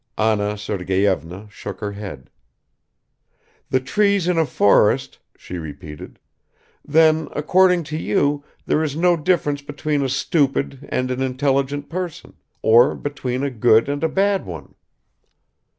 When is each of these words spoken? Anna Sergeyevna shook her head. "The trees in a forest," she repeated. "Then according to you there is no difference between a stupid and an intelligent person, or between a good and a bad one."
Anna 0.17 0.57
Sergeyevna 0.57 1.47
shook 1.51 1.79
her 1.79 1.91
head. 1.91 2.31
"The 3.69 3.79
trees 3.79 4.27
in 4.27 4.39
a 4.39 4.47
forest," 4.47 5.19
she 5.37 5.59
repeated. 5.59 6.17
"Then 6.83 7.27
according 7.33 7.83
to 7.83 7.97
you 7.97 8.43
there 8.65 8.81
is 8.81 8.95
no 8.95 9.15
difference 9.15 9.61
between 9.61 10.01
a 10.01 10.09
stupid 10.09 10.89
and 10.89 11.11
an 11.11 11.21
intelligent 11.21 11.87
person, 11.87 12.33
or 12.63 12.95
between 12.95 13.43
a 13.43 13.51
good 13.51 13.87
and 13.87 14.03
a 14.03 14.09
bad 14.09 14.43
one." 14.43 14.73